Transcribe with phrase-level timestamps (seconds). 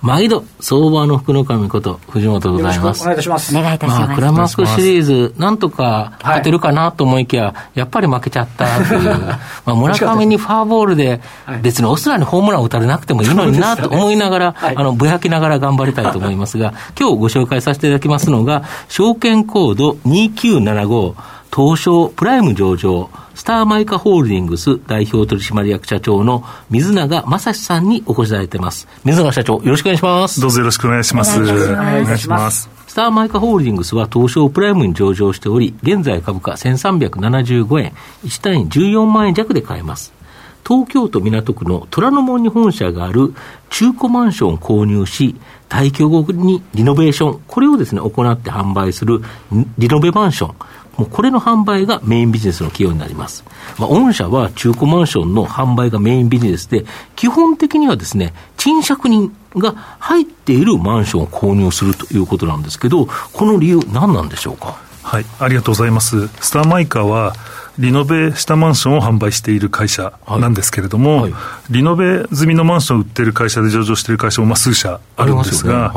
[0.00, 3.02] 毎度、相場の福の神こと、藤本でございます。
[3.02, 3.56] お願いいたします。
[3.56, 4.00] お願いいたします。
[4.00, 9.18] まあ、クラマークシリーズ、なんとか勝てるかなと思いきや、はい、やっぱり負けちゃったという、
[9.66, 11.20] まあ、村上にファーボールで、
[11.62, 21.14] 別にオスナにホームラン打たれなくてもいいのになと思いながら、はい、あの、ぼやきながら頑張りたいと思いますが、今日ご紹介させていただきますのが、証券コード2975、
[21.54, 28.88] 東証プライム上場、スターマイカホールディングス代表取締役社長の水永正史さんにお越しいただいています。
[29.04, 30.40] 水永社長、よろしくお願いします。
[30.40, 31.40] どうぞよろしくお願いします。
[31.40, 32.68] お願いします。
[32.86, 37.92] スターマイカホールディングスは東証プライムに上場しており、現在株価1375円、
[38.24, 40.12] 1単位14万円弱で買えます。
[40.66, 43.32] 東京都港区の虎ノ門に本社がある
[43.70, 45.36] 中古マンションを購入し、
[45.70, 49.22] 退去後にリノベーション、これをですね、行って販売する
[49.78, 50.54] リノベマンション。
[50.98, 53.44] もうこれの販売がメインビジネスの企業になります。
[53.78, 64.76] まあ、御社は中古マンションの販売がメインビジネスで、基本的にはですね、賃借人が入っているマンションを購入するということなんですけど、この理由何なんでしょうか？
[65.04, 66.28] はい、ありがとうございます。
[66.40, 67.34] スターマイカは、
[67.78, 71.30] リノベしたマンションを販売している会社なんですけれども、はい。
[71.30, 71.38] は
[71.70, 75.94] い、リノベ済みのマンションを売ってる会社で上場している会社もまあ数社あるんですが、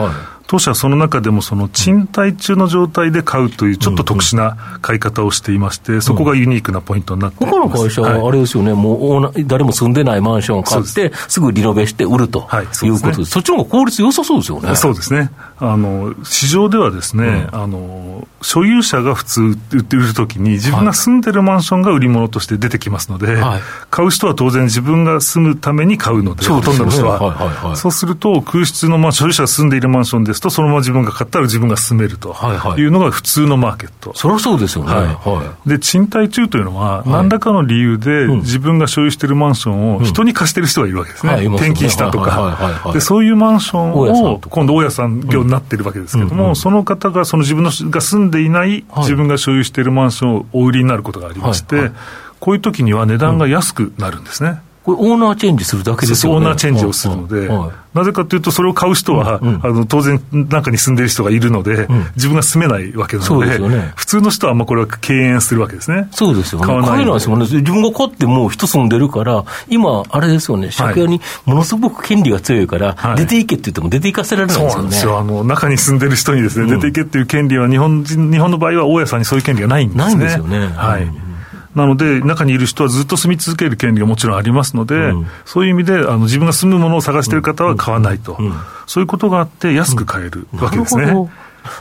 [0.52, 11.42] 当社はその中でもその賃貸中の状態で買うというちょっと特殊な買い方をしていまして、そこがユニークなポイントになっています、他の会社はあれですよね、はい、もう誰も住んでないマンションを買って、す。
[11.42, 12.48] ぐリノベして売ると
[12.84, 14.76] いうことで、そっちの方が効率良さそうですよね。
[14.76, 15.32] そうですね。
[15.58, 27.76] あの、市場ではですね、うん、あの、所有者が普通売って売るときに、自分が住んでるマンションが売り物として出てきますので、はい、買う人は当然自分が住むために買うので、ほとんどの人は。
[27.76, 32.36] そうすると、空室の、まあ、所有者が住んでいるマンションですと、そのまま自分が買ったら自分が住めると。
[32.78, 34.12] いうのが普通のマーケット。
[34.16, 34.94] そりゃそうですよね。
[34.94, 35.06] はい。
[35.06, 41.34] はい、で、賃貸中というのは、何らかの理由で自分が所有しているマンションを人に貸してる人がいるわけですね。
[41.48, 42.92] 転勤したとか。
[42.94, 51.92] で、そういうマンションを、今度大家さん業になってるわけですけども、その方が、その自分のが住んでいない、自分が所有しているマンションをお売りになることがありまして、
[52.40, 54.62] こういう時には値段が安くなるんですね。
[54.84, 56.38] これ、オーナーチェンジするだけですよね。
[56.40, 57.50] オーナーチェンジをするので、
[57.94, 66.08] なぜかというと、それを買う人は、うんうん、あの当然、中に住んでる人がいるので、うん、自分が住めないわけなので、でね、普通の人はまあこれは敬遠するわけですね。
[66.12, 66.68] そうですよね。
[66.68, 67.42] 買わないですよね。
[67.44, 74.72] 自分が買ってもう人住んでるから、今、あれですよね、借家にものすごく権利が強いから、はい、出ていけって言っても出ていかせられないですよね。
[74.72, 75.20] そうなんですよ。
[75.20, 80.06] あの、中に住んでる人にですね、出ていけっていう権利は日本人、日本の場合は大家さんにそういう権利がないんですね。
[80.06, 80.72] ないんですよね。
[80.76, 81.31] はい。
[81.76, 88.54] なので、中にいる人はずっと住み続ける権利がもちろんありますので、うん、そういう意味であの自分が住むものを探している方は買わないと、うん、
[88.88, 91.14] そういうことがあって、安く買えるわけですね。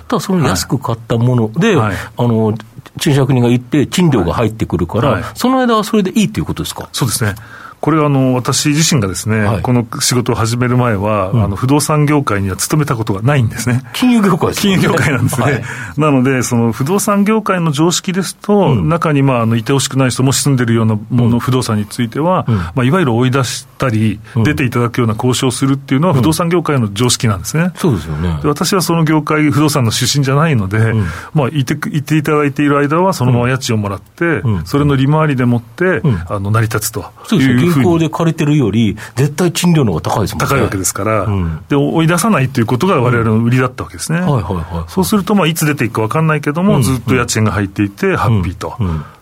[0.09, 2.55] ただその安く買ったもので、はい、あの
[2.99, 6.89] 賃借人が行って、賃料が入ってくるから、はい、その間はそれでいいということですか？
[6.93, 7.34] そうですね。
[7.81, 13.83] これはあの私自身がですね、はい、この仕事を始める前は、うん、あの不動産業界には勤めたことがないんですね。
[13.95, 14.75] 金融業界ですね。
[14.75, 15.47] 金融業界なんですね。
[15.47, 15.63] はい、
[15.97, 27.73] なので、その不動産業界の常識ですと、うん、中にまああのいてほしくない人も住んでるようなもの、うん、不動産については、まあ、いわゆる追い出したり、出ていただくような交渉をするっていうのは、不動産業界の常識なんですね。
[27.77, 28.41] そうですよね。
[28.43, 30.93] で私はその業界、不動産の出身じゃないので、
[31.33, 37.98] まあいて、いていただいている間は、そのまま家賃をもらって、それの利回りでもって、あの成り立つというふうに。
[38.00, 40.48] で借りてるるより、絶対賃料の方が高いですもんね。
[40.48, 44.20] 高いわけですから、うん、で追い出さないということがわれわれの売りだったわけですね。
[44.20, 48.76] はいはいはい、そうすると、まあ、いつ出ていくか分かんないけども、ずっと家賃が入っていて、ハッピーと。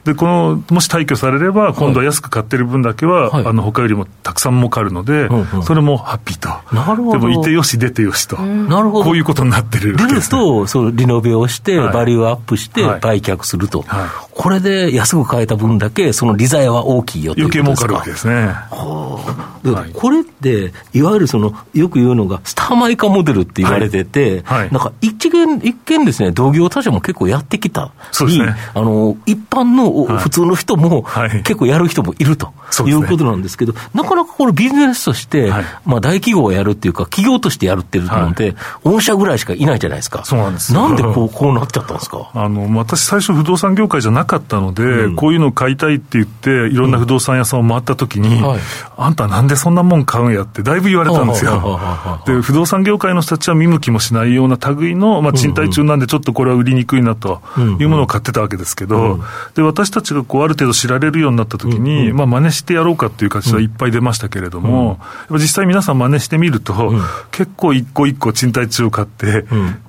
[0.08, 5.28] で、この、もし退去されれば、今度は安く買ってる分だけは、はい、あの、他よりもたくさん儲かるので、
[5.64, 6.48] それもハッピーと。
[6.74, 7.18] なるほど。
[7.18, 8.38] でも、いてよし、出てよしと。
[8.38, 9.04] なるほど。
[9.04, 13.82] こういうことになってる出ると、そう、リノベをして、バリューアップして、売却すると。
[13.82, 18.46] はい、これで安く買えた分だけ、その利材は大きいよ余計儲かるわけですね。
[18.46, 27.92] はあ、これって、いわゆるその、よく言うのが、スターマイカモデルって言われてて、はい、なんか一見、一見ですね、同業他社も結構やってきた。
[28.12, 28.54] そうですね。
[28.74, 31.04] あの、一般の普通の人も、
[31.44, 32.52] 結構やる人もいると。
[32.86, 35.50] いうことなんですけど、なかなかこれビジネスとして、
[35.84, 38.54] まあ大企業がやるっていうか、企業としてやるってるので、
[38.84, 40.24] 御社ぐらいしかいないじゃないですか。
[40.24, 42.30] そうなんですなんでこうこうなっちゃったんですか？
[42.34, 48.42] あの私、最初、不動産業界じゃなかったので、うん、こういうのを買いたいって言って、いろんな不動産屋さんを回ったときに、うん。
[48.46, 48.60] はい、
[48.96, 51.80] あんたなんでそんなもん買うんやって、だいぶ言われたんですよ。
[52.26, 57.40] で、不動産業界の人たちは見向きもしないような類の、まあ、賃貸中なんで、ちょっとこれは売りにくいなと
[57.80, 59.20] いうものを買ってたわけですけど、
[59.54, 65.00] で私たちがこうある程度知られるようになったときに、まあ真似してやろうかっていう形はいっぱい出ましたけれども、
[65.30, 66.92] 実際皆さん真似してみると、
[67.30, 69.46] 結構一個一個賃貸中を買って、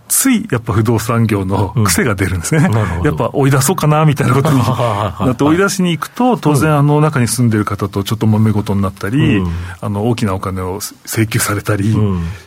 [0.09, 11.95] ついやっぱ不動産業の癖が出るんですね、うん、やっぱ追い出そうかなみたいなことになって 追い出しに行くと、当然、あの中に住んでる方とちょっと揉め事になったり、うん、あの大きなお金を請求されたり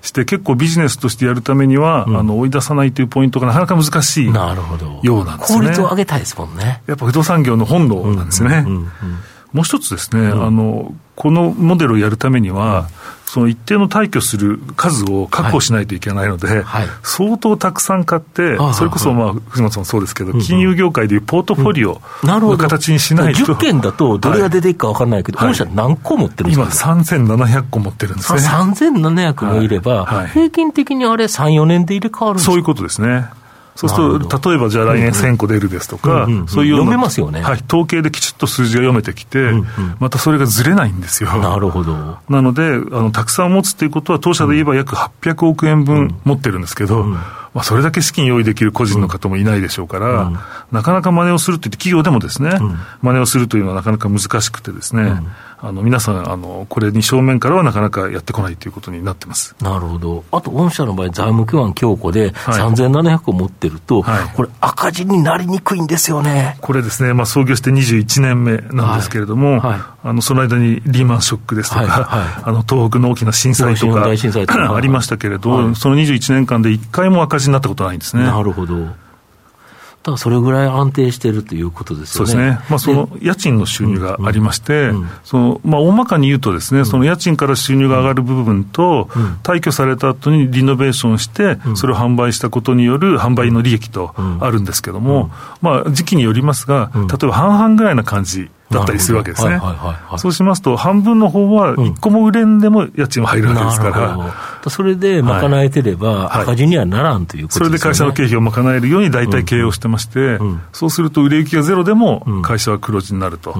[0.02, 4.34] して、結構ビジネスとしてやるためには、あの追い出さないというポイントがなかなか難しいよう
[5.24, 5.58] なんですね。
[5.58, 6.82] 効率を上げたいですもんね。
[6.86, 8.66] やっぱ不動産業の本能なんですね。
[9.52, 12.88] もう一つですね、あのこのモデルをやるためには、
[13.32, 16.62] その一定の退去する数を確保しないといけないので、はい。
[16.64, 23.54] はい、相当たくさん買って、それこそ、まあ、藤本さんもそうですけど、金融業界でいうポートフォリオの形にしないと。
[23.54, 28.38] 10件だと、どれが出ていくか分からないけど、はい、社何個持ってるんですか、今、3700個持ってるんですね。
[28.38, 33.30] 3700もいれば、平均的にあれ、3、4年で入れ替わるんですそういうことですね。
[33.74, 39.52] そうすると、例えばじゃあ来年1000個出るですとか、そういう読めますよね、はい、統計できちっと数字が読めてきて、
[39.98, 41.32] またそれがずれないんですよ。
[41.38, 42.18] なるほど。
[42.28, 42.68] なので、あ
[43.00, 47.04] のたくさん持つっていうことは、当社で言えば約800億円分持ってるんですけど、
[47.54, 50.38] まあ、それだけ資金用意できる個人の方もいないでしょうから、うん、
[50.70, 55.26] なかなか真似をするといって、企業でもですね、うん、真似をするというのはなかなか難しくてですね、うん、
[55.64, 59.54] あの皆さんあの、これに正面からはなかなかやってこないということになってます。
[59.60, 66.58] なるほど、あと御社の場合、財務基盤強固で、3700を持ってると、はい、これ、赤字になりにくいんですよね。
[66.60, 69.58] これですね、まあ、創業して21年目なんですけれども、はい。
[69.60, 72.42] はい、あのその間にリーマンショックですとか、はい。
[72.42, 74.02] あの東北の大きな震災とか
[74.74, 78.24] ありましたけれど、その21年間で1回も赤字になったことないんですね。
[78.24, 79.00] なるほど。
[80.02, 82.32] だからそれぐらい安定しているということですよね。
[82.32, 82.64] そうですね。
[82.68, 84.90] まあ、その家賃の収入がありまして、
[85.22, 89.08] その、まあ、大まかに言うとですね、その家賃から収入が上がる部分と、
[89.44, 99.60] 退去された後にリノベーションして、それを販売したことによる販売の利益とあるんですけども、まあ、時期によりますが、例えば半々ぐらいな感じだったりするわけですね。
[100.16, 104.14] そうしますと、半分の方は一個も売れんでも家賃は入るわけですから。
[104.14, 110.38] うん、それで賄えてれば、赤字にはならんということですね、それで会社の経費を賄えるように大体経営をしてまして、
[110.72, 113.54] そうすると売れ行きがゼロでも会社は黒字になると。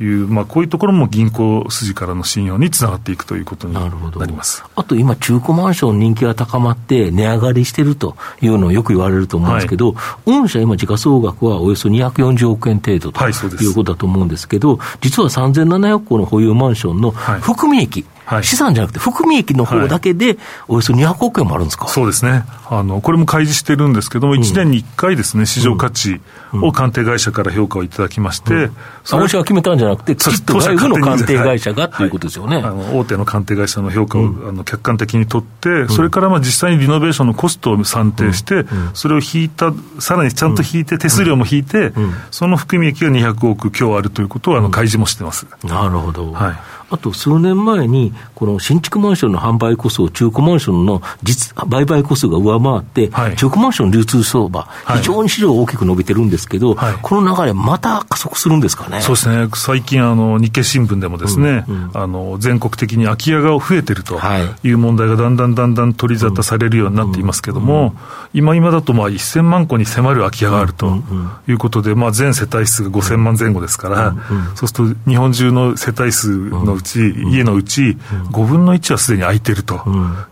[0.00, 3.88] いう、まあ、こういうところも銀行筋からの信用につながっていくということにな
[4.26, 4.64] ります。
[4.76, 20.36] あと今、中古マンション人気が高まって、値上がりしてるというのをよく言われると思うんですけど、はい、御社、今、時価総額はおよそ240億円程度と、はい、いうことだと思うんですけど、実は3700個の保有マンションの含み益、はいはい、資産じゃなくて、含み益の方だけで、
[20.68, 22.44] およそ200億円もあるんですか、そうですね。
[22.68, 26.20] あの、これも開示してるんですけども、1年に1回ですね、市場価値
[26.52, 28.60] を鑑定会社から評価をいただきまして、うん。
[28.64, 41.94] うん、それが決めたんじゃなくて、きっと外部の鑑定会社がということですよね、はい、あの大手の鑑定会社の評価を、あの客観的に取って、それからまあ実際にリノベーションのコストを算定して、それを引いた、さらにちゃんと引いて、手数料も引いて、
[42.30, 45.46] その含み益が200億強あるということをあの開示もしてます。
[45.64, 46.56] なるほど、はい。
[46.90, 54.66] あと数年前に、この新築マンションの販売個数中古マンションの実売買個数が上回って、はい、中古マンション流通相場、
[54.96, 59.00] 非常に市場大きく伸びてるんですけど、はい、この流れ、また加速するんですかね？
[59.02, 64.18] そうですね、最近あの、日経新聞でもですね、うんうん、あの全国的に空き家が増えてると
[64.62, 64.70] い。
[64.70, 67.94] う問題がだんだんだんだん取り沙汰されるようになっていますけれども、
[68.32, 71.02] 今今だとまあ1000万戸に迫る空き家があると
[71.46, 74.14] いうことで、まあ、全世帯数が5000万前後ですから、
[74.54, 77.98] そうすると日本中の世帯数のうち、家のうち
[78.30, 79.82] 5分の1はすでに空いていると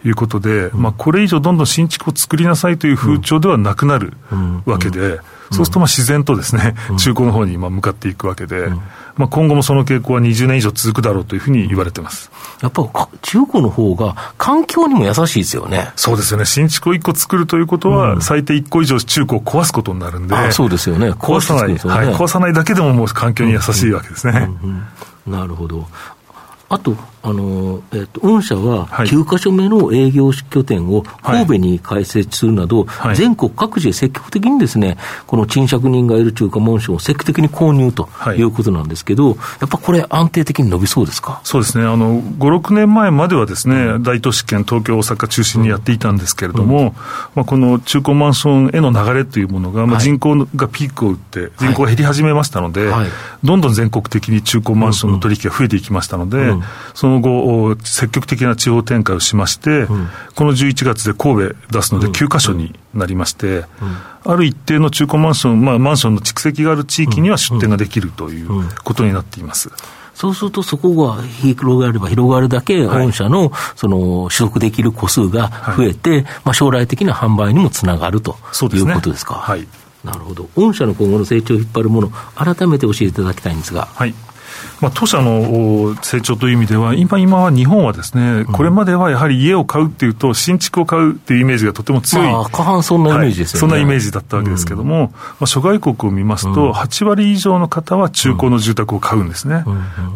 [0.05, 4.15] いうことで、まあ、これ以上どんどん新築を作りなさいという風潮ではなくなる
[4.65, 8.69] わけで、そうするとまあ自然とですね、中古の方に今向かっていくわけで、
[9.17, 12.31] まあ、今後もその傾向は20年以上続くだろうというふうに言われてます。
[12.63, 12.83] やっぱ
[13.23, 15.91] 中古の方が環境にも優しいですよね。
[15.97, 21.11] そうですよね、新築を1個作るということは、最低1個以上中古を壊すことになるんで、そうですよね。
[21.13, 24.49] 壊さない、ね、はい、壊さないだけでももう環境に優しいわけですね。
[25.27, 25.87] なるほど。
[26.69, 38.47] あと、あの、えっと、御社は9か所目の営業拠点を神戸に開設するなど、はい、全国各地で積極的にですね、この賃借人がいる中華マンションを積極的に購入とい。
[38.47, 41.41] うことなんですけど、はい、やっぱこれ安定的に伸びそうですか？
[41.45, 41.85] そうですね。
[41.85, 46.93] あの、5、6年前まではですね、うん、大都市圏、東京、大阪中心にやっていたんですけれども、うん、
[47.35, 53.09] まあ、この中古マンションへの流れというものが、まあ、人口がピークを打って、人口が減り始めましたので、はい、
[53.45, 56.63] どんどん全国的に中古マンションの取引が増えていきましたので、うん、
[56.95, 59.87] その後、積極的な地方展開をしまして、
[60.35, 63.65] この11月で神戸出すので9か所になりまして、
[64.25, 68.49] ある一定の中古マンション、まあ、マンションの蓄積がある地域には出店ができるという
[68.85, 69.71] ことになっています。
[70.15, 78.39] そうすると、そこが広がれば広がるだけ、御社のその取得できる個数が増えて、はい、まあ、将来的な販売にもつながると
[78.73, 79.35] いうことですか？
[79.35, 79.69] はい、
[80.05, 80.49] なるほど。
[80.57, 83.89] 御社の今後の成長を引っ張るもの、改めて教えていただきたいんですが。
[83.95, 84.15] はい
[84.81, 95.11] まあ、当社の成長という意味では、今今は日本はですね、これまではやはり家を買うっていうと、新築を買うっていうイメージがとても強い、まあ、過半そんなイメージですよね、はい、そんなイメージだったわけですけれども、うん、ま
[95.41, 99.65] あ、諸外国を見ますと、8割以上の方は中古の住宅を買うんですね。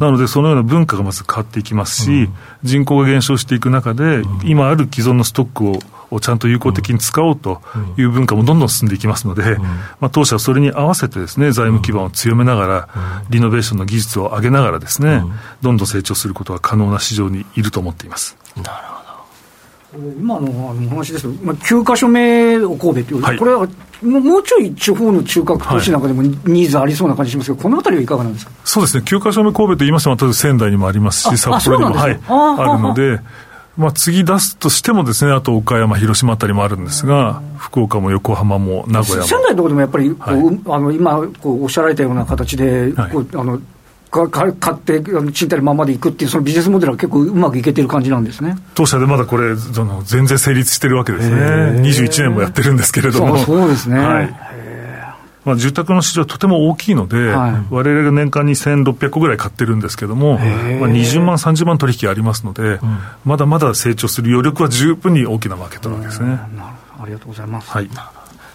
[0.01, 2.29] なので、そのような文化がまず変わっていきますし、
[2.63, 5.79] 人口が減少していく中で、今ある既存のストックを
[6.11, 7.63] をちゃんと有効的に使おうと
[7.97, 9.57] いう文化もどんどん進んでいきますので、
[10.01, 12.89] まあ、当社はそれに合わせてですね、財務基盤を強めながら、
[13.31, 15.23] リノベーションの技術を上げながらですね、
[15.63, 18.37] どんどん成長することが可能な市場にいると思っています。
[18.57, 19.01] なるほど。
[20.21, 23.67] 今の話ですまあ、9か所目を神戸という、はい、これは
[24.03, 28.53] もうちょい地方の中核都市なんかでもニーズありそうな感じしますけど、このあたりはいかがなんですか？
[28.65, 33.21] そうですね、9か所目神戸と言いましても、例えば仙台にもありますし、札幌にも、はい、あるので、
[33.81, 39.27] まあ、次出すとしてもですね、あと岡山、広島あたりもあるんですが、福岡も横浜も名古屋も。
[39.27, 43.59] 仙台のところでもやっぱりこう、はい、あの今こうおっしゃられたような形で、はい、こうあの
[44.11, 48.57] か買って賃貸のままでいくっていう、そのビジネスモデルは結構うまくいけてる感じなんですね。
[48.75, 51.37] 当社でまだこれ、その全然成立してるわけですね、
[51.81, 53.39] 21年もやってるんですけれども。
[53.39, 54.50] そうですね、はい
[55.45, 60.47] まあ、住宅の市場とても大きいので、はい、我々が年間に1600個ぐらい買ってるんですけども、まあ、
[60.89, 66.39] 20万、30万取引ありますので、うん、まだまだ成長する余力は十分に大きなマーケットなわけですね。
[67.01, 67.71] ありがとうございます。
[67.71, 67.89] はい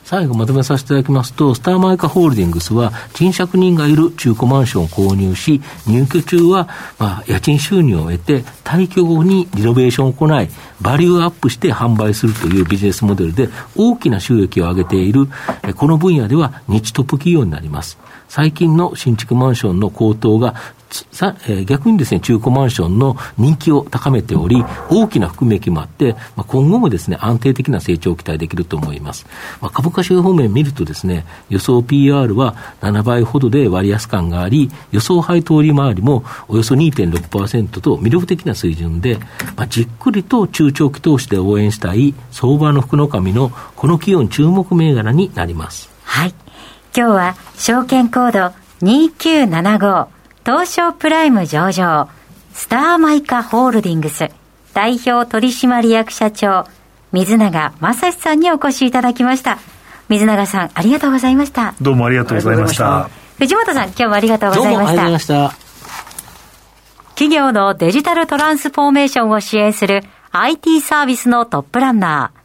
[0.05, 6.69] 最後まとめさせていただきますと、スターマイカホールディングスは、賃借人がいる中古マンションを購入し、入居中は、
[6.99, 10.47] まあ、家賃収入を得て、退去後にリノベーションを行い、
[10.79, 15.27] バリューアップして販売するというビジネスモデルで、大きな収益を上げている、
[15.75, 17.97] この分野では日トップ企業になります。
[18.27, 20.55] 最近の新築マンションの高騰が、
[21.47, 29.25] えー、逆にですね、中古マンションの人気を高めており、大きな含み益もあって、まあ、今後もですね、安定的な成長を期待できると思います。
[29.61, 39.17] まあ、株価指標方面見るとですね、予想 PR は7倍ほどで割安感があり、予想配当利回りもおよそ2.6%と魅力的な水準で、
[39.55, 45.89] まあ、じっくりと中長期投資で応援したい相場の福の神のこの企業注目銘柄になります。
[46.03, 46.44] はい。
[46.97, 50.07] 今日は証券コード2975
[50.45, 52.07] 東証プライム上場、
[52.53, 54.29] スターマイカホールディングス
[54.73, 56.65] 代表取締役社長、
[57.11, 59.57] 水永正史さんにお越しいただきました。
[60.07, 61.73] 水永さん、ありがとうございました。
[61.81, 63.09] どうもありがとうございました。
[63.39, 64.77] 藤本さん、今日もありがとうございました。
[64.77, 65.65] どうもありがとうございました。
[67.09, 72.44] 企業のデジタルトランスフォーメーションを支援する IT サービスのトップランナー、